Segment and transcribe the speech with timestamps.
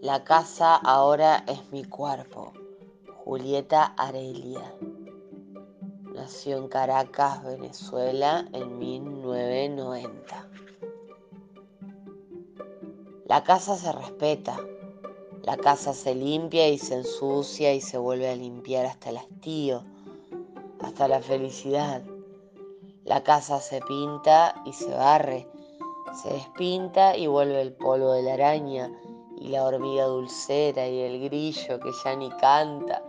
[0.00, 2.52] La casa ahora es mi cuerpo.
[3.24, 4.72] Julieta Arelia.
[6.14, 10.48] Nació en Caracas, Venezuela, en 1990.
[13.24, 14.60] La casa se respeta.
[15.42, 19.82] La casa se limpia y se ensucia y se vuelve a limpiar hasta el hastío,
[20.80, 22.04] hasta la felicidad.
[23.02, 25.48] La casa se pinta y se barre,
[26.22, 28.92] se despinta y vuelve el polvo de la araña
[29.40, 33.02] y la hormiga dulcera y el grillo que ya ni canta.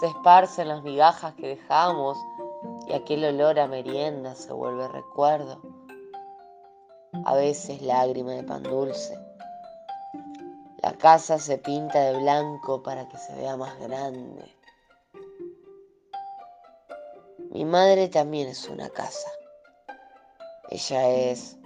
[0.00, 2.18] Se esparcen las migajas que dejamos
[2.88, 5.60] y aquel olor a merienda se vuelve recuerdo.
[7.24, 9.18] A veces lágrima de pan dulce.
[10.82, 14.44] La casa se pinta de blanco para que se vea más grande.
[17.50, 19.30] Mi madre también es una casa.
[20.70, 21.56] Ella es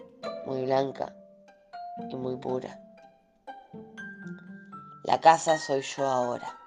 [0.47, 1.15] muy blanca
[2.10, 2.80] y muy pura.
[5.02, 6.59] La casa soy yo ahora.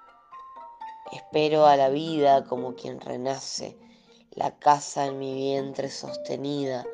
[1.12, 3.78] Espero a la vida como quien renace,
[4.32, 6.84] la casa en mi vientre sostenida.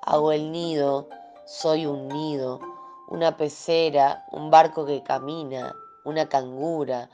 [0.00, 1.10] Hago el nido,
[1.44, 2.60] soy un nido,
[3.08, 7.10] una pecera, un barco que camina, una cangura,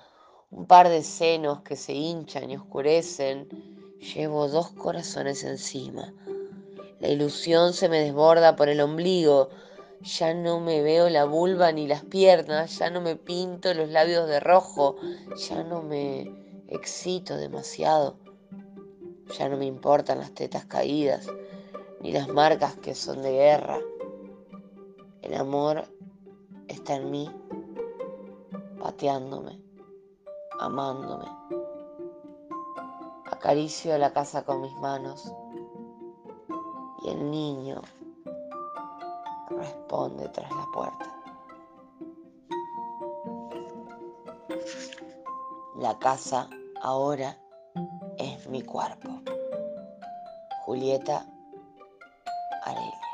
[0.53, 3.48] un par de senos que se hinchan y oscurecen.
[4.14, 6.14] Llevo dos corazones encima.
[7.00, 9.48] La ilusión se me desborda por el ombligo,
[10.05, 14.28] ya no me veo la vulva ni las piernas, ya no me pinto los labios
[14.28, 14.97] de rojo,
[15.48, 16.30] ya no me
[16.69, 18.19] excito demasiado,
[19.38, 21.27] ya no me importan las tetas caídas,
[22.00, 23.80] ni las marcas que son de guerra.
[25.22, 25.84] El amor
[26.69, 27.30] está en mí,
[28.78, 29.58] pateándome,
[30.60, 31.30] amándome.
[33.25, 35.32] Acaricio la casa con mis manos
[37.02, 37.80] y el niño
[39.50, 41.14] responde tras la puerta.
[45.77, 46.49] La casa
[46.82, 47.37] ahora
[48.19, 49.21] es mi cuerpo.
[50.65, 51.27] Julieta
[52.65, 53.13] Arelia.